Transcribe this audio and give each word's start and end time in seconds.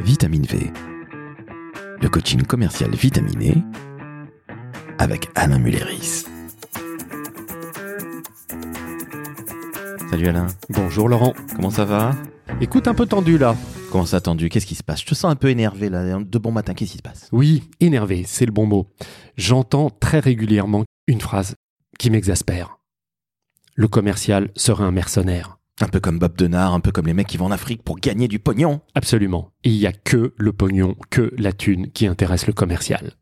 Vitamine 0.00 0.44
V, 0.46 0.70
le 2.00 2.08
coaching 2.08 2.42
commercial 2.42 2.90
vitaminé 2.94 3.54
avec 4.98 5.28
Alain 5.34 5.58
Mulleris. 5.58 6.24
Salut 10.10 10.26
Alain, 10.28 10.46
Bonjour 10.70 11.08
Laurent. 11.08 11.34
comment 11.54 11.70
ça 11.70 11.84
va? 11.84 12.14
Écoute 12.60 12.88
un 12.88 12.94
peu 12.94 13.06
tendu 13.06 13.38
là. 13.38 13.56
Comment 13.90 14.06
ça 14.06 14.20
tendu? 14.20 14.48
Qu'est-ce 14.48 14.66
qui 14.66 14.74
se 14.74 14.82
passe? 14.82 15.00
Je 15.02 15.06
te 15.06 15.14
sens 15.14 15.30
un 15.30 15.36
peu 15.36 15.48
énervé 15.48 15.88
là, 15.88 16.18
de 16.18 16.38
bon 16.38 16.52
matin, 16.52 16.74
qu'est-ce 16.74 16.92
qui 16.92 16.98
se 16.98 17.02
passe? 17.02 17.28
Oui, 17.32 17.64
énervé, 17.80 18.24
c'est 18.26 18.46
le 18.46 18.52
bon 18.52 18.66
mot. 18.66 18.88
J'entends 19.36 19.90
très 19.90 20.20
régulièrement 20.20 20.84
une 21.06 21.20
phrase 21.20 21.54
qui 21.98 22.10
m'exaspère. 22.10 22.78
Le 23.74 23.88
commercial 23.88 24.50
serait 24.56 24.84
un 24.84 24.90
mercenaire. 24.92 25.58
Un 25.80 25.88
peu 25.88 26.00
comme 26.00 26.18
Bob 26.18 26.36
Denard, 26.38 26.72
un 26.72 26.80
peu 26.80 26.90
comme 26.90 27.06
les 27.06 27.12
mecs 27.12 27.26
qui 27.26 27.36
vont 27.36 27.46
en 27.46 27.50
Afrique 27.50 27.82
pour 27.82 27.98
gagner 27.98 28.28
du 28.28 28.38
pognon. 28.38 28.80
Absolument. 28.94 29.52
Il 29.62 29.72
n'y 29.72 29.86
a 29.86 29.92
que 29.92 30.32
le 30.38 30.52
pognon, 30.52 30.96
que 31.10 31.32
la 31.36 31.52
thune 31.52 31.90
qui 31.92 32.06
intéresse 32.06 32.46
le 32.46 32.54
commercial. 32.54 33.12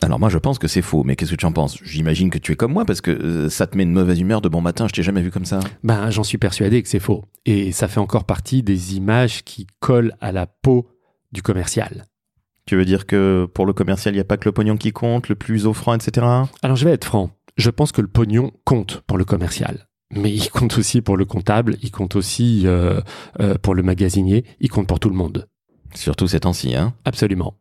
Alors 0.00 0.20
moi 0.20 0.28
je 0.28 0.38
pense 0.38 0.60
que 0.60 0.68
c'est 0.68 0.82
faux, 0.82 1.02
mais 1.02 1.16
qu'est-ce 1.16 1.32
que 1.32 1.36
tu 1.36 1.46
en 1.46 1.52
penses? 1.52 1.78
J'imagine 1.82 2.30
que 2.30 2.38
tu 2.38 2.52
es 2.52 2.56
comme 2.56 2.72
moi 2.72 2.84
parce 2.84 3.00
que 3.00 3.10
euh, 3.10 3.50
ça 3.50 3.66
te 3.66 3.76
met 3.76 3.82
une 3.82 3.92
mauvaise 3.92 4.20
humeur 4.20 4.40
de 4.40 4.48
bon 4.48 4.60
matin, 4.60 4.86
je 4.86 4.92
t'ai 4.92 5.02
jamais 5.02 5.22
vu 5.22 5.32
comme 5.32 5.44
ça. 5.44 5.58
Ben, 5.82 6.10
j'en 6.10 6.22
suis 6.22 6.38
persuadé 6.38 6.80
que 6.84 6.88
c'est 6.88 7.00
faux. 7.00 7.24
Et 7.46 7.72
ça 7.72 7.88
fait 7.88 7.98
encore 7.98 8.24
partie 8.24 8.62
des 8.62 8.94
images 8.94 9.42
qui 9.42 9.66
collent 9.80 10.14
à 10.20 10.30
la 10.30 10.46
peau 10.46 10.88
du 11.32 11.42
commercial. 11.42 12.06
Tu 12.64 12.76
veux 12.76 12.84
dire 12.84 13.06
que 13.06 13.48
pour 13.52 13.66
le 13.66 13.72
commercial, 13.72 14.14
il 14.14 14.18
n'y 14.18 14.22
a 14.22 14.24
pas 14.24 14.36
que 14.36 14.48
le 14.48 14.52
pognon 14.52 14.76
qui 14.76 14.92
compte, 14.92 15.28
le 15.28 15.34
plus 15.34 15.66
offrant, 15.66 15.94
etc. 15.94 16.26
Alors 16.62 16.76
je 16.76 16.84
vais 16.84 16.92
être 16.92 17.04
franc. 17.04 17.30
Je 17.56 17.70
pense 17.70 17.90
que 17.90 18.00
le 18.00 18.08
pognon 18.08 18.52
compte 18.64 19.02
pour 19.08 19.18
le 19.18 19.24
commercial. 19.24 19.87
Mais 20.10 20.32
il 20.32 20.48
compte 20.50 20.78
aussi 20.78 21.02
pour 21.02 21.16
le 21.16 21.24
comptable, 21.24 21.76
il 21.82 21.90
compte 21.90 22.16
aussi 22.16 22.62
euh, 22.66 23.00
euh, 23.40 23.56
pour 23.58 23.74
le 23.74 23.82
magasinier, 23.82 24.44
il 24.60 24.70
compte 24.70 24.86
pour 24.86 25.00
tout 25.00 25.10
le 25.10 25.16
monde. 25.16 25.48
Surtout 25.94 26.28
ces 26.28 26.40
temps-ci, 26.40 26.74
hein 26.74 26.94
Absolument. 27.04 27.54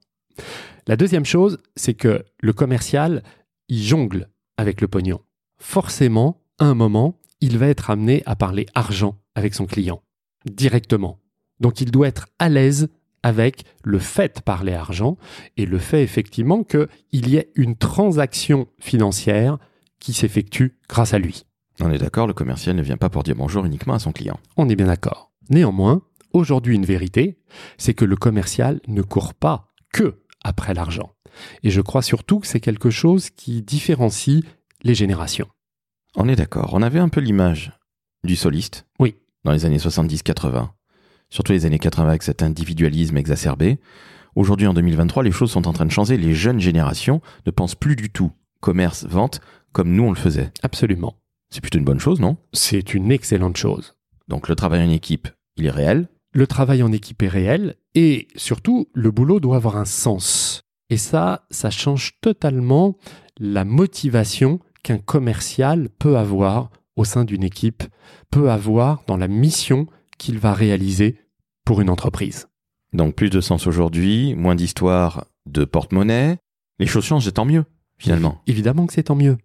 La 0.87 0.95
deuxième 0.95 1.25
chose, 1.25 1.57
c'est 1.75 1.93
que 1.93 2.23
le 2.39 2.53
commercial, 2.53 3.23
il 3.67 3.81
jongle 3.83 4.29
avec 4.57 4.79
le 4.79 4.87
pognon. 4.87 5.19
Forcément, 5.59 6.41
à 6.59 6.65
un 6.65 6.73
moment, 6.73 7.19
il 7.41 7.57
va 7.57 7.67
être 7.67 7.89
amené 7.89 8.23
à 8.25 8.35
parler 8.35 8.65
argent 8.73 9.19
avec 9.35 9.53
son 9.53 9.65
client, 9.65 10.01
directement. 10.45 11.19
Donc 11.59 11.81
il 11.81 11.91
doit 11.91 12.07
être 12.07 12.27
à 12.39 12.49
l'aise 12.49 12.89
avec 13.23 13.63
le 13.83 13.99
fait 13.99 14.37
de 14.37 14.41
parler 14.41 14.73
argent 14.73 15.17
et 15.57 15.65
le 15.65 15.79
fait 15.79 16.03
effectivement 16.03 16.63
qu'il 16.63 16.87
y 17.11 17.35
ait 17.35 17.51
une 17.55 17.75
transaction 17.75 18.67
financière 18.79 19.57
qui 19.99 20.13
s'effectue 20.13 20.77
grâce 20.87 21.13
à 21.13 21.19
lui. 21.19 21.46
On 21.79 21.91
est 21.91 21.99
d'accord, 21.99 22.27
le 22.27 22.33
commercial 22.33 22.75
ne 22.75 22.81
vient 22.81 22.97
pas 22.97 23.09
pour 23.09 23.23
dire 23.23 23.35
bonjour 23.35 23.65
uniquement 23.65 23.93
à 23.93 23.99
son 23.99 24.11
client. 24.11 24.39
On 24.55 24.67
est 24.69 24.75
bien 24.75 24.87
d'accord. 24.87 25.31
Néanmoins, 25.49 26.01
aujourd'hui, 26.33 26.75
une 26.75 26.85
vérité, 26.85 27.37
c'est 27.77 27.93
que 27.93 28.05
le 28.05 28.15
commercial 28.15 28.81
ne 28.87 29.01
court 29.01 29.33
pas 29.33 29.73
que 29.93 30.23
après 30.43 30.73
l'argent. 30.73 31.13
Et 31.63 31.69
je 31.69 31.81
crois 31.81 32.01
surtout 32.01 32.39
que 32.39 32.47
c'est 32.47 32.59
quelque 32.59 32.89
chose 32.89 33.29
qui 33.29 33.61
différencie 33.61 34.43
les 34.83 34.95
générations. 34.95 35.47
On 36.15 36.27
est 36.27 36.35
d'accord, 36.35 36.71
on 36.73 36.81
avait 36.81 36.99
un 36.99 37.09
peu 37.09 37.21
l'image 37.21 37.73
du 38.23 38.35
soliste. 38.35 38.87
Oui. 38.99 39.15
Dans 39.43 39.51
les 39.51 39.65
années 39.65 39.77
70-80. 39.77 40.69
Surtout 41.29 41.51
les 41.51 41.65
années 41.65 41.79
80 41.79 42.09
avec 42.09 42.23
cet 42.23 42.41
individualisme 42.41 43.17
exacerbé. 43.17 43.79
Aujourd'hui, 44.35 44.67
en 44.67 44.73
2023, 44.73 45.23
les 45.23 45.31
choses 45.31 45.51
sont 45.51 45.67
en 45.67 45.73
train 45.73 45.85
de 45.85 45.91
changer. 45.91 46.17
Les 46.17 46.33
jeunes 46.33 46.59
générations 46.59 47.21
ne 47.45 47.51
pensent 47.51 47.75
plus 47.75 47.95
du 47.95 48.09
tout 48.09 48.31
commerce, 48.61 49.05
vente, 49.05 49.41
comme 49.71 49.93
nous 49.93 50.03
on 50.03 50.09
le 50.09 50.17
faisait. 50.17 50.51
Absolument. 50.63 51.15
C'est 51.49 51.61
plutôt 51.61 51.79
une 51.79 51.85
bonne 51.85 51.99
chose, 51.99 52.19
non? 52.19 52.37
C'est 52.53 52.93
une 52.93 53.11
excellente 53.11 53.57
chose. 53.57 53.95
Donc 54.27 54.49
le 54.49 54.55
travail 54.55 54.85
en 54.85 54.91
équipe, 54.91 55.29
il 55.55 55.65
est 55.65 55.71
réel? 55.71 56.09
Le 56.33 56.47
travail 56.47 56.83
en 56.83 56.91
équipe 56.91 57.23
est 57.23 57.27
réel 57.27 57.75
et 57.95 58.27
surtout, 58.35 58.89
le 58.93 59.11
boulot 59.11 59.39
doit 59.39 59.55
avoir 59.55 59.77
un 59.77 59.85
sens. 59.85 60.61
Et 60.89 60.97
ça, 60.97 61.45
ça 61.49 61.69
change 61.69 62.19
totalement 62.21 62.97
la 63.39 63.65
motivation 63.65 64.59
qu'un 64.83 64.99
commercial 64.99 65.89
peut 65.99 66.17
avoir 66.17 66.69
au 66.95 67.05
sein 67.05 67.25
d'une 67.25 67.43
équipe, 67.43 67.83
peut 68.31 68.49
avoir 68.49 69.03
dans 69.07 69.17
la 69.17 69.27
mission 69.27 69.87
qu'il 70.17 70.39
va 70.39 70.53
réaliser 70.53 71.19
pour 71.65 71.81
une 71.81 71.89
entreprise. 71.89 72.47
Donc 72.93 73.15
plus 73.15 73.29
de 73.29 73.41
sens 73.41 73.67
aujourd'hui, 73.67 74.35
moins 74.35 74.55
d'histoire 74.55 75.25
de 75.45 75.65
porte-monnaie. 75.65 76.37
Les 76.79 76.87
choses 76.87 77.05
changent, 77.05 77.27
et 77.27 77.31
tant 77.31 77.45
mieux, 77.45 77.65
finalement. 77.97 78.41
Évidemment 78.47 78.85
que 78.85 78.93
c'est 78.93 79.03
tant 79.03 79.15
mieux. 79.15 79.37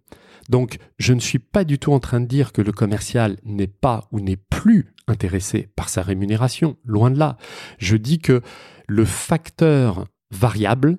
Donc, 0.49 0.77
je 0.97 1.13
ne 1.13 1.19
suis 1.19 1.39
pas 1.39 1.63
du 1.63 1.79
tout 1.79 1.93
en 1.93 1.99
train 1.99 2.19
de 2.19 2.25
dire 2.25 2.51
que 2.51 2.61
le 2.61 2.71
commercial 2.71 3.37
n'est 3.43 3.67
pas 3.67 4.07
ou 4.11 4.19
n'est 4.19 4.37
plus 4.37 4.93
intéressé 5.07 5.69
par 5.75 5.89
sa 5.89 6.01
rémunération, 6.01 6.77
loin 6.85 7.11
de 7.11 7.19
là. 7.19 7.37
Je 7.77 7.95
dis 7.95 8.19
que 8.19 8.41
le 8.87 9.05
facteur 9.05 10.05
variable 10.31 10.97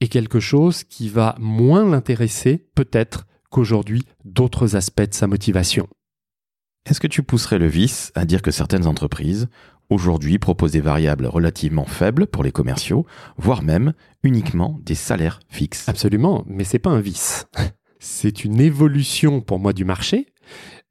est 0.00 0.08
quelque 0.08 0.40
chose 0.40 0.84
qui 0.84 1.08
va 1.08 1.36
moins 1.38 1.88
l'intéresser 1.88 2.68
peut-être 2.74 3.26
qu'aujourd'hui 3.50 4.02
d'autres 4.24 4.76
aspects 4.76 5.08
de 5.08 5.14
sa 5.14 5.26
motivation. 5.26 5.88
Est-ce 6.86 7.00
que 7.00 7.06
tu 7.06 7.22
pousserais 7.22 7.58
le 7.58 7.66
vice 7.66 8.10
à 8.14 8.24
dire 8.24 8.40
que 8.40 8.50
certaines 8.50 8.86
entreprises, 8.86 9.48
aujourd'hui, 9.90 10.38
proposent 10.38 10.72
des 10.72 10.80
variables 10.80 11.26
relativement 11.26 11.84
faibles 11.84 12.26
pour 12.26 12.42
les 12.42 12.52
commerciaux, 12.52 13.06
voire 13.36 13.62
même 13.62 13.92
uniquement 14.22 14.80
des 14.82 14.94
salaires 14.94 15.40
fixes? 15.48 15.88
Absolument, 15.88 16.44
mais 16.46 16.64
c'est 16.64 16.78
pas 16.78 16.90
un 16.90 17.00
vice. 17.00 17.46
C'est 18.00 18.44
une 18.44 18.60
évolution 18.60 19.40
pour 19.42 19.58
moi 19.58 19.72
du 19.72 19.84
marché. 19.84 20.26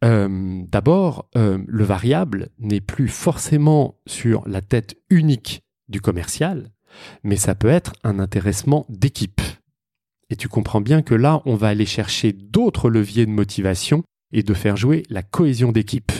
Euh, 0.05 0.63
D'abord, 0.69 1.27
euh, 1.35 1.57
le 1.67 1.83
variable 1.83 2.49
n'est 2.59 2.81
plus 2.81 3.07
forcément 3.07 3.99
sur 4.07 4.47
la 4.47 4.61
tête 4.61 4.95
unique 5.09 5.63
du 5.89 5.99
commercial, 5.99 6.71
mais 7.23 7.35
ça 7.35 7.55
peut 7.55 7.67
être 7.67 7.93
un 8.03 8.19
intéressement 8.19 8.85
d'équipe. 8.89 9.41
Et 10.29 10.35
tu 10.35 10.47
comprends 10.47 10.81
bien 10.81 11.01
que 11.01 11.15
là, 11.15 11.41
on 11.45 11.55
va 11.55 11.69
aller 11.69 11.87
chercher 11.87 12.31
d'autres 12.31 12.89
leviers 12.89 13.25
de 13.25 13.31
motivation 13.31 14.03
et 14.31 14.43
de 14.43 14.53
faire 14.53 14.77
jouer 14.77 15.03
la 15.09 15.23
cohésion 15.23 15.71
d'équipe. 15.71 16.11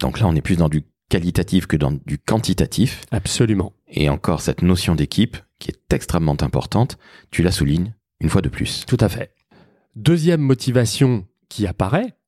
Donc 0.00 0.18
là, 0.18 0.26
on 0.26 0.34
est 0.34 0.42
plus 0.42 0.56
dans 0.56 0.68
du 0.68 0.82
qualitatif 1.08 1.66
que 1.66 1.76
dans 1.76 1.92
du 1.92 2.18
quantitatif. 2.18 3.02
Absolument. 3.12 3.72
Et 3.88 4.08
encore, 4.08 4.40
cette 4.40 4.62
notion 4.62 4.96
d'équipe, 4.96 5.36
qui 5.60 5.70
est 5.70 5.92
extrêmement 5.92 6.36
importante, 6.40 6.98
tu 7.30 7.44
la 7.44 7.52
soulignes 7.52 7.94
une 8.20 8.28
fois 8.28 8.42
de 8.42 8.48
plus. 8.48 8.84
Tout 8.86 8.96
à 8.98 9.08
fait. 9.08 9.35
Deuxième 9.96 10.42
motivation 10.42 11.26
qui 11.48 11.66
apparaît, 11.66 12.18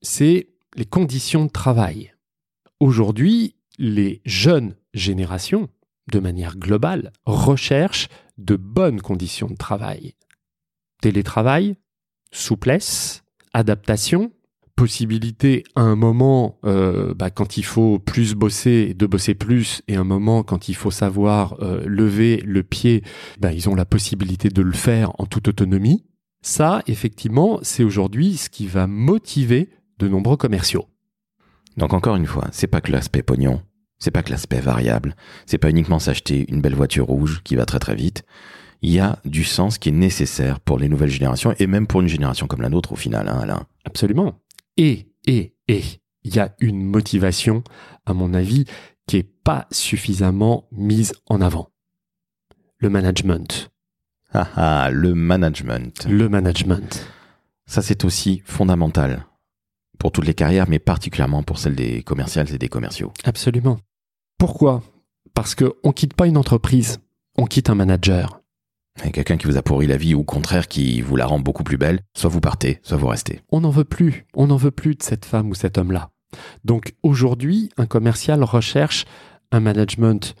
c'est 0.00 0.48
les 0.74 0.86
conditions 0.86 1.44
de 1.44 1.50
travail. 1.50 2.14
Aujourd'hui, 2.80 3.54
les 3.78 4.22
jeunes 4.24 4.76
générations, 4.94 5.68
de 6.10 6.20
manière 6.20 6.56
globale, 6.56 7.12
recherchent 7.26 8.08
de 8.38 8.56
bonnes 8.56 9.02
conditions 9.02 9.48
de 9.48 9.56
travail. 9.56 10.14
Télétravail, 11.02 11.76
souplesse, 12.30 13.24
adaptation, 13.52 14.32
possibilité 14.74 15.64
à 15.74 15.82
un 15.82 15.96
moment 15.96 16.58
euh, 16.64 17.12
bah, 17.12 17.28
quand 17.28 17.58
il 17.58 17.64
faut 17.64 17.98
plus 17.98 18.34
bosser, 18.34 18.94
de 18.94 19.04
bosser 19.04 19.34
plus, 19.34 19.82
et 19.86 19.96
un 19.96 20.04
moment 20.04 20.42
quand 20.42 20.70
il 20.70 20.74
faut 20.74 20.90
savoir 20.90 21.60
euh, 21.60 21.82
lever 21.84 22.38
le 22.38 22.62
pied, 22.62 23.04
bah, 23.38 23.52
ils 23.52 23.68
ont 23.68 23.74
la 23.74 23.84
possibilité 23.84 24.48
de 24.48 24.62
le 24.62 24.72
faire 24.72 25.12
en 25.20 25.26
toute 25.26 25.48
autonomie. 25.48 26.06
Ça, 26.42 26.82
effectivement, 26.86 27.60
c'est 27.62 27.84
aujourd'hui 27.84 28.36
ce 28.36 28.50
qui 28.50 28.66
va 28.66 28.86
motiver 28.86 29.70
de 29.98 30.08
nombreux 30.08 30.36
commerciaux. 30.36 30.86
Donc 31.76 31.94
encore 31.94 32.16
une 32.16 32.26
fois, 32.26 32.48
c'est 32.52 32.66
pas 32.66 32.80
que 32.80 32.92
l'aspect 32.92 33.22
pognon, 33.22 33.62
c'est 33.98 34.10
pas 34.10 34.22
que 34.22 34.30
l'aspect 34.30 34.60
variable, 34.60 35.14
c'est 35.46 35.58
pas 35.58 35.70
uniquement 35.70 36.00
s'acheter 36.00 36.44
une 36.48 36.60
belle 36.60 36.74
voiture 36.74 37.06
rouge 37.06 37.40
qui 37.44 37.54
va 37.54 37.64
très 37.64 37.78
très 37.78 37.94
vite. 37.94 38.24
Il 38.82 38.90
y 38.90 38.98
a 38.98 39.20
du 39.24 39.44
sens 39.44 39.78
qui 39.78 39.90
est 39.90 39.92
nécessaire 39.92 40.58
pour 40.58 40.78
les 40.78 40.88
nouvelles 40.88 41.10
générations 41.10 41.54
et 41.58 41.68
même 41.68 41.86
pour 41.86 42.00
une 42.00 42.08
génération 42.08 42.48
comme 42.48 42.62
la 42.62 42.68
nôtre 42.68 42.92
au 42.92 42.96
final, 42.96 43.28
hein, 43.28 43.38
Alain. 43.40 43.66
Absolument. 43.84 44.40
Et, 44.76 45.12
et, 45.26 45.54
et, 45.68 45.82
il 46.24 46.34
y 46.34 46.40
a 46.40 46.54
une 46.58 46.82
motivation, 46.82 47.62
à 48.04 48.12
mon 48.12 48.34
avis, 48.34 48.64
qui 49.06 49.18
est 49.18 49.30
pas 49.44 49.68
suffisamment 49.70 50.68
mise 50.72 51.14
en 51.26 51.40
avant. 51.40 51.70
Le 52.78 52.90
management. 52.90 53.71
Ah 54.34 54.48
ah, 54.56 54.90
le 54.90 55.14
management. 55.14 56.06
Le 56.08 56.28
management. 56.28 57.06
Ça, 57.66 57.82
c'est 57.82 58.04
aussi 58.04 58.42
fondamental 58.44 59.26
pour 59.98 60.10
toutes 60.12 60.26
les 60.26 60.34
carrières, 60.34 60.68
mais 60.68 60.78
particulièrement 60.78 61.42
pour 61.42 61.58
celles 61.58 61.74
des 61.74 62.02
commerciales 62.02 62.52
et 62.52 62.58
des 62.58 62.68
commerciaux. 62.68 63.12
Absolument. 63.24 63.78
Pourquoi? 64.38 64.82
Parce 65.34 65.54
qu'on 65.54 65.72
ne 65.84 65.92
quitte 65.92 66.14
pas 66.14 66.26
une 66.26 66.36
entreprise, 66.36 66.98
on 67.36 67.46
quitte 67.46 67.70
un 67.70 67.74
manager. 67.74 68.40
Quelqu'un 69.12 69.36
qui 69.36 69.46
vous 69.46 69.56
a 69.56 69.62
pourri 69.62 69.86
la 69.86 69.96
vie 69.96 70.14
ou 70.14 70.20
au 70.20 70.24
contraire 70.24 70.68
qui 70.68 71.00
vous 71.00 71.16
la 71.16 71.26
rend 71.26 71.38
beaucoup 71.38 71.64
plus 71.64 71.78
belle, 71.78 72.00
soit 72.14 72.28
vous 72.28 72.40
partez, 72.40 72.80
soit 72.82 72.98
vous 72.98 73.06
restez. 73.06 73.40
On 73.50 73.60
n'en 73.60 73.70
veut 73.70 73.84
plus, 73.84 74.26
on 74.34 74.48
n'en 74.48 74.56
veut 74.56 74.70
plus 74.70 74.94
de 74.94 75.02
cette 75.02 75.24
femme 75.24 75.48
ou 75.48 75.54
cet 75.54 75.78
homme-là. 75.78 76.10
Donc 76.64 76.94
aujourd'hui, 77.02 77.70
un 77.76 77.86
commercial 77.86 78.42
recherche 78.44 79.04
un 79.52 79.60
management, 79.60 80.34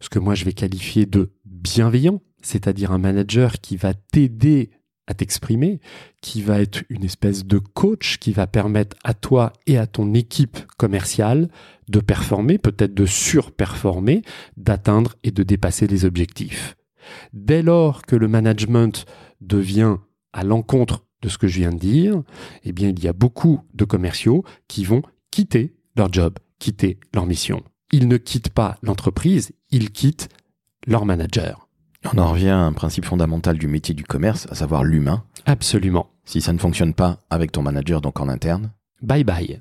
ce 0.00 0.08
que 0.08 0.18
moi 0.18 0.34
je 0.34 0.44
vais 0.44 0.52
qualifier 0.52 1.06
de 1.06 1.32
bienveillant, 1.44 2.20
c'est-à-dire 2.44 2.92
un 2.92 2.98
manager 2.98 3.60
qui 3.60 3.76
va 3.76 3.94
t'aider 3.94 4.70
à 5.06 5.14
t'exprimer, 5.14 5.80
qui 6.20 6.42
va 6.42 6.60
être 6.60 6.82
une 6.88 7.04
espèce 7.04 7.44
de 7.44 7.58
coach 7.58 8.18
qui 8.18 8.32
va 8.32 8.46
permettre 8.46 8.96
à 9.04 9.12
toi 9.12 9.52
et 9.66 9.76
à 9.76 9.86
ton 9.86 10.14
équipe 10.14 10.58
commerciale 10.76 11.48
de 11.88 12.00
performer, 12.00 12.58
peut-être 12.58 12.94
de 12.94 13.04
surperformer, 13.04 14.22
d'atteindre 14.56 15.14
et 15.22 15.30
de 15.30 15.42
dépasser 15.42 15.86
les 15.86 16.04
objectifs. 16.04 16.76
Dès 17.34 17.62
lors 17.62 18.02
que 18.02 18.16
le 18.16 18.28
management 18.28 19.04
devient 19.42 19.96
à 20.32 20.42
l'encontre 20.42 21.04
de 21.20 21.28
ce 21.28 21.38
que 21.38 21.48
je 21.48 21.58
viens 21.58 21.72
de 21.72 21.78
dire, 21.78 22.22
eh 22.64 22.72
bien, 22.72 22.88
il 22.88 23.02
y 23.02 23.08
a 23.08 23.12
beaucoup 23.12 23.60
de 23.74 23.84
commerciaux 23.84 24.44
qui 24.68 24.84
vont 24.84 25.02
quitter 25.30 25.74
leur 25.96 26.12
job, 26.12 26.38
quitter 26.58 26.98
leur 27.14 27.26
mission. 27.26 27.62
Ils 27.92 28.08
ne 28.08 28.16
quittent 28.16 28.50
pas 28.50 28.78
l'entreprise, 28.82 29.52
ils 29.70 29.90
quittent 29.90 30.28
leur 30.86 31.04
manager. 31.04 31.63
On 32.12 32.18
en 32.18 32.32
revient 32.32 32.50
à 32.50 32.58
un 32.58 32.72
principe 32.72 33.06
fondamental 33.06 33.56
du 33.56 33.66
métier 33.66 33.94
du 33.94 34.04
commerce, 34.04 34.46
à 34.50 34.54
savoir 34.54 34.84
l'humain. 34.84 35.24
Absolument. 35.46 36.10
Si 36.24 36.40
ça 36.40 36.52
ne 36.52 36.58
fonctionne 36.58 36.94
pas 36.94 37.20
avec 37.30 37.52
ton 37.52 37.62
manager, 37.62 38.00
donc 38.00 38.20
en 38.20 38.28
interne, 38.28 38.72
Bye 39.02 39.24
bye. 39.24 39.60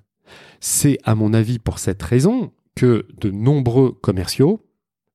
C'est 0.62 0.98
à 1.04 1.16
mon 1.16 1.34
avis 1.34 1.60
pour 1.60 1.80
cette 1.80 2.02
raison 2.02 2.52
que 2.76 3.06
de 3.20 3.30
nombreux 3.30 3.92
commerciaux 3.92 4.66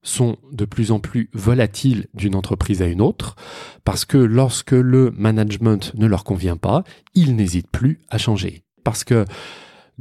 sont 0.03 0.37
de 0.53 0.65
plus 0.65 0.91
en 0.91 1.01
plus 1.01 1.31
volatiles 1.33 2.07
d'une 2.15 2.35
entreprise 2.35 2.83
à 2.83 2.87
une 2.87 3.01
autre, 3.01 3.37
parce 3.85 4.05
que 4.05 4.19
lorsque 4.19 4.73
le 4.73 5.11
management 5.17 5.93
ne 5.95 6.07
leur 6.07 6.25
convient 6.25 6.57
pas, 6.57 6.85
ils 7.15 7.35
n'hésitent 7.37 7.71
plus 7.71 8.01
à 8.11 8.19
changer. 8.19 8.63
Parce 8.85 9.03
que 9.05 9.25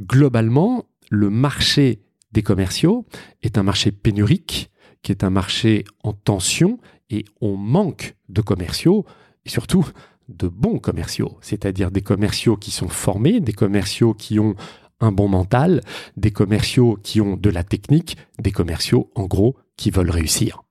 globalement, 0.00 0.84
le 1.10 1.30
marché 1.30 2.02
des 2.32 2.42
commerciaux 2.42 3.06
est 3.42 3.58
un 3.58 3.62
marché 3.62 3.90
pénurique, 3.90 4.70
qui 5.02 5.12
est 5.12 5.24
un 5.24 5.30
marché 5.30 5.84
en 6.02 6.12
tension, 6.12 6.78
et 7.10 7.24
on 7.40 7.56
manque 7.56 8.16
de 8.28 8.40
commerciaux, 8.40 9.04
et 9.44 9.48
surtout 9.48 9.86
de 10.28 10.48
bons 10.48 10.78
commerciaux, 10.78 11.38
c'est-à-dire 11.40 11.90
des 11.90 12.02
commerciaux 12.02 12.56
qui 12.56 12.70
sont 12.70 12.88
formés, 12.88 13.40
des 13.40 13.52
commerciaux 13.52 14.14
qui 14.14 14.38
ont 14.38 14.54
un 15.00 15.12
bon 15.12 15.28
mental, 15.28 15.80
des 16.16 16.30
commerciaux 16.30 16.98
qui 17.02 17.20
ont 17.20 17.36
de 17.36 17.50
la 17.50 17.64
technique, 17.64 18.16
des 18.38 18.52
commerciaux, 18.52 19.10
en 19.14 19.26
gros, 19.26 19.56
qui 19.76 19.90
veulent 19.90 20.10
réussir. 20.10 20.62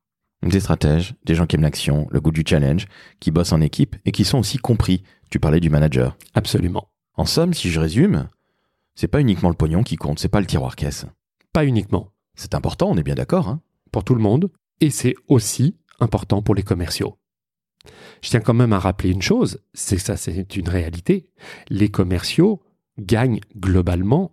des 0.43 0.59
stratèges, 0.59 1.15
des 1.25 1.33
gens 1.33 1.47
qui 1.47 1.55
aiment 1.55 1.63
l'action, 1.63 2.07
le 2.11 2.21
goût 2.21 2.31
du 2.31 2.43
challenge, 2.47 2.87
qui 3.19 3.31
bossent 3.31 3.53
en 3.53 3.61
équipe 3.61 3.95
et 4.05 4.11
qui 4.11 4.23
sont 4.23 4.37
aussi 4.37 4.57
compris. 4.57 5.01
Tu 5.31 5.39
parlais 5.39 5.59
du 5.59 5.71
manager. 5.71 6.15
Absolument. 6.35 6.89
En 7.15 7.25
somme, 7.25 7.55
si 7.55 7.71
je 7.71 7.79
résume, 7.79 8.27
c'est 8.93 9.07
pas 9.07 9.19
uniquement 9.19 9.49
le 9.49 9.55
pognon 9.55 9.81
qui 9.81 9.95
compte, 9.95 10.19
c'est 10.19 10.29
pas 10.29 10.39
le 10.39 10.45
tiroir 10.45 10.75
caisse. 10.75 11.05
Pas 11.53 11.65
uniquement. 11.65 12.11
C'est 12.35 12.53
important, 12.53 12.89
on 12.89 12.97
est 12.97 13.03
bien 13.03 13.15
d'accord, 13.15 13.47
hein 13.47 13.61
Pour 13.91 14.03
tout 14.03 14.15
le 14.15 14.21
monde, 14.21 14.51
et 14.81 14.89
c'est 14.89 15.15
aussi 15.27 15.75
important 15.99 16.41
pour 16.41 16.55
les 16.55 16.63
commerciaux. 16.63 17.17
Je 18.21 18.29
tiens 18.29 18.39
quand 18.39 18.53
même 18.53 18.73
à 18.73 18.79
rappeler 18.79 19.11
une 19.11 19.21
chose, 19.21 19.59
c'est 19.73 19.95
que 19.95 20.01
ça 20.01 20.17
c'est 20.17 20.55
une 20.55 20.69
réalité. 20.69 21.29
Les 21.69 21.89
commerciaux 21.89 22.61
gagnent 22.99 23.39
globalement 23.55 24.31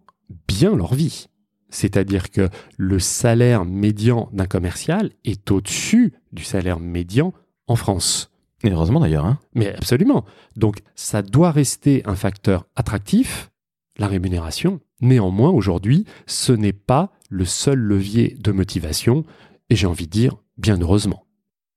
bien 0.48 0.74
leur 0.74 0.94
vie. 0.94 1.26
C'est-à-dire 1.68 2.30
que 2.30 2.48
le 2.76 2.98
salaire 2.98 3.64
médian 3.64 4.28
d'un 4.32 4.46
commercial 4.46 5.10
est 5.24 5.50
au-dessus 5.50 6.14
du 6.32 6.44
salaire 6.44 6.78
médian 6.78 7.32
en 7.66 7.76
France. 7.76 8.30
Et 8.62 8.70
heureusement 8.70 9.00
d'ailleurs, 9.00 9.26
hein 9.26 9.38
Mais 9.54 9.74
absolument. 9.74 10.24
Donc 10.56 10.78
ça 10.94 11.22
doit 11.22 11.50
rester 11.50 12.02
un 12.06 12.14
facteur 12.14 12.66
attractif, 12.76 13.50
la 13.98 14.08
rémunération. 14.08 14.80
Néanmoins, 15.00 15.50
aujourd'hui, 15.50 16.04
ce 16.26 16.52
n'est 16.52 16.72
pas 16.72 17.12
le 17.30 17.44
seul 17.44 17.78
levier 17.78 18.36
de 18.40 18.52
motivation, 18.52 19.24
et 19.70 19.76
j'ai 19.76 19.86
envie 19.86 20.06
de 20.06 20.12
dire, 20.12 20.36
bien 20.56 20.78
heureusement. 20.80 21.24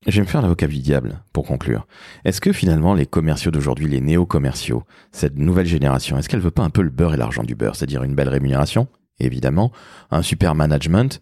Je 0.05 0.15
vais 0.15 0.21
me 0.21 0.27
faire 0.27 0.41
l'avocat 0.41 0.67
du 0.67 0.77
diable 0.79 1.23
pour 1.33 1.45
conclure. 1.45 1.87
Est-ce 2.23 2.39
que 2.39 2.53
finalement 2.53 2.93
les 2.93 3.05
commerciaux 3.05 3.51
d'aujourd'hui, 3.51 3.89
les 3.89 3.99
néo-commerciaux, 3.99 4.83
cette 5.11 5.37
nouvelle 5.37 5.65
génération, 5.65 6.17
est-ce 6.17 6.29
qu'elle 6.29 6.39
veut 6.39 6.51
pas 6.51 6.63
un 6.63 6.69
peu 6.69 6.81
le 6.81 6.89
beurre 6.89 7.15
et 7.15 7.17
l'argent 7.17 7.43
du 7.43 7.55
beurre, 7.55 7.75
c'est-à-dire 7.75 8.03
une 8.03 8.15
belle 8.15 8.29
rémunération, 8.29 8.87
évidemment, 9.19 9.71
un 10.11 10.21
super 10.21 10.55
management 10.55 11.19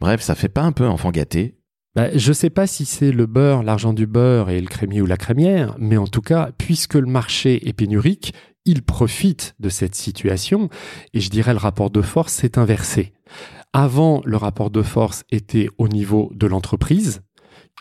Bref, 0.00 0.20
ça 0.20 0.34
fait 0.34 0.48
pas 0.48 0.62
un 0.62 0.72
peu 0.72 0.86
enfant 0.86 1.10
gâté 1.10 1.56
Bah, 1.94 2.16
je 2.16 2.28
ne 2.28 2.34
sais 2.34 2.50
pas 2.50 2.66
si 2.66 2.84
c'est 2.84 3.12
le 3.12 3.26
beurre, 3.26 3.62
l'argent 3.62 3.92
du 3.92 4.06
beurre 4.06 4.50
et 4.50 4.60
le 4.60 4.68
crémier 4.68 5.02
ou 5.02 5.06
la 5.06 5.16
crémière, 5.16 5.74
mais 5.78 5.96
en 5.96 6.06
tout 6.06 6.22
cas, 6.22 6.50
puisque 6.56 6.94
le 6.94 7.06
marché 7.06 7.68
est 7.68 7.72
pénurique, 7.72 8.32
il 8.66 8.82
profite 8.82 9.54
de 9.58 9.68
cette 9.68 9.94
situation 9.94 10.68
et 11.14 11.20
je 11.20 11.30
dirais 11.30 11.52
le 11.52 11.58
rapport 11.58 11.90
de 11.90 12.02
force 12.02 12.34
s'est 12.34 12.58
inversé. 12.58 13.14
Avant, 13.72 14.22
le 14.24 14.36
rapport 14.36 14.70
de 14.70 14.82
force 14.82 15.24
était 15.30 15.68
au 15.78 15.88
niveau 15.88 16.30
de 16.34 16.46
l'entreprise 16.46 17.22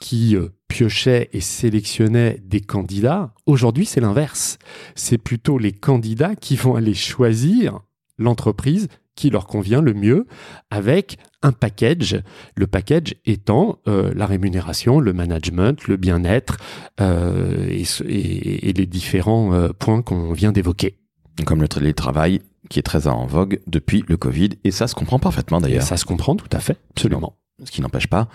qui 0.01 0.35
euh, 0.35 0.49
piochait 0.67 1.29
et 1.31 1.41
sélectionnait 1.41 2.41
des 2.43 2.61
candidats. 2.61 3.33
Aujourd'hui, 3.45 3.85
c'est 3.85 4.01
l'inverse. 4.01 4.57
C'est 4.95 5.17
plutôt 5.17 5.57
les 5.57 5.71
candidats 5.71 6.35
qui 6.35 6.55
vont 6.55 6.75
aller 6.75 6.93
choisir 6.93 7.79
l'entreprise 8.17 8.87
qui 9.15 9.29
leur 9.29 9.47
convient 9.47 9.81
le 9.81 9.93
mieux 9.93 10.27
avec 10.69 11.17
un 11.41 11.51
package. 11.51 12.21
Le 12.55 12.67
package 12.67 13.15
étant 13.25 13.79
euh, 13.87 14.11
la 14.15 14.25
rémunération, 14.25 14.99
le 14.99 15.13
management, 15.13 15.87
le 15.87 15.97
bien-être 15.97 16.57
euh, 17.01 17.67
et, 17.69 17.85
ce- 17.85 18.03
et- 18.03 18.69
et 18.69 18.73
les 18.73 18.85
différents 18.85 19.53
euh, 19.53 19.69
points 19.69 20.01
qu'on 20.01 20.33
vient 20.33 20.51
d'évoquer. 20.51 20.97
comme 21.45 21.61
le 21.61 21.67
télétravail 21.67 22.41
qui 22.69 22.79
est 22.79 22.83
très 22.83 23.07
en 23.07 23.25
vogue 23.27 23.59
depuis 23.67 24.03
le 24.07 24.17
Covid, 24.17 24.51
et 24.63 24.71
ça 24.71 24.87
se 24.87 24.95
comprend 24.95 25.19
parfaitement 25.19 25.59
d'ailleurs, 25.61 25.83
ça 25.83 25.97
se 25.97 26.05
comprend 26.05 26.35
tout 26.35 26.47
à 26.51 26.59
fait, 26.59 26.77
absolument. 26.91 27.37
ce 27.63 27.69
qui 27.71 27.81
n'empêche 27.81 28.07
pas 28.07 28.27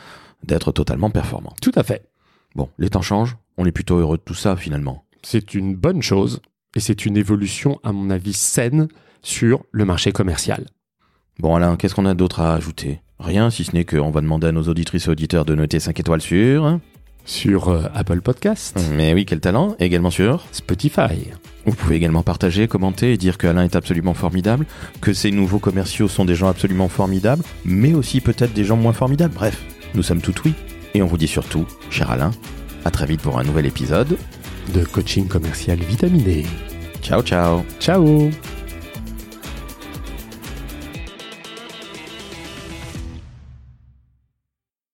d'être 0.45 0.71
totalement 0.71 1.11
performant. 1.11 1.53
Tout 1.63 1.73
à 1.75 1.83
fait. 1.83 2.05
Bon, 2.55 2.69
les 2.79 2.91
temps 2.91 3.03
changent, 3.03 3.37
on 3.57 3.65
est 3.65 3.73
plutôt 3.73 3.97
heureux 3.97 4.19
de 4.19 4.23
tout 4.23 4.35
ça 4.35 4.55
finalement. 4.57 5.05
C'est 5.23 5.55
une 5.55 5.75
bonne 5.75 6.03
chose 6.03 6.41
et 6.77 6.81
c'est 6.81 7.05
une 7.07 7.17
évolution, 7.17 7.81
à 7.83 7.93
mon 7.93 8.11
avis, 8.11 8.33
saine 8.35 8.89
sur 9.23 9.65
le 9.73 9.85
marché 9.85 10.13
commercial. 10.13 10.67
Bon 11.39 11.55
Alain, 11.57 11.77
qu'est-ce 11.77 11.95
qu'on 11.95 12.07
a 12.07 12.15
d'autre 12.15 12.41
à 12.41 12.55
ajouter? 12.55 13.01
Rien, 13.19 13.51
si 13.51 13.65
ce 13.65 13.73
n'est 13.75 13.85
qu'on 13.85 14.11
va 14.11 14.21
demander 14.21 14.49
à 14.49 14.53
nos 14.53 14.63
auditrices 14.65 15.07
et 15.07 15.11
auditeurs 15.11 15.45
de 15.45 15.55
noter 15.55 15.81
5 15.81 15.99
étoiles 16.01 16.21
sur... 16.23 16.79
Sur 17.27 17.69
euh, 17.69 17.85
Apple 17.95 18.23
Podcast, 18.23 18.81
Mais 18.97 19.13
oui, 19.13 19.27
quel 19.27 19.41
talent 19.41 19.77
Et 19.79 19.85
également 19.85 20.11
sur... 20.11 20.43
Spotify. 20.53 21.29
Vous 21.67 21.75
pouvez 21.75 21.97
également 21.97 22.23
partager, 22.23 22.67
commenter 22.67 23.13
et 23.13 23.17
dire 23.19 23.37
que 23.37 23.47
Alain 23.47 23.63
est 23.65 23.77
absolument 23.77 24.15
formidable, 24.15 24.65
que 25.03 25.13
ces 25.13 25.31
nouveaux 25.31 25.59
commerciaux 25.59 26.09
sont 26.09 26.25
des 26.25 26.35
gens 26.35 26.49
absolument 26.49 26.89
formidables, 26.89 27.45
mais 27.67 27.93
aussi 27.93 28.21
peut-être 28.23 28.55
des 28.55 28.65
gens 28.65 28.77
moins 28.77 28.95
formidables. 28.95 29.35
Bref, 29.35 29.63
nous 29.95 30.03
sommes 30.03 30.23
tout 30.23 30.35
oui. 30.47 30.55
Et 30.95 31.03
on 31.03 31.07
vous 31.07 31.19
dit 31.19 31.29
surtout, 31.29 31.67
cher 31.91 32.11
Alain, 32.11 32.31
à 32.87 32.91
très 32.91 33.07
vite 33.07 33.21
pour 33.21 33.39
un 33.39 33.45
nouvel 33.45 33.67
épisode. 33.67 34.17
de 34.75 34.85
coaching 34.85 35.29
commercial 35.29 35.79
vitaminé. 35.79 36.47
Ciao 37.03 37.23
ciao 37.23 37.65
Ciao 37.81 38.31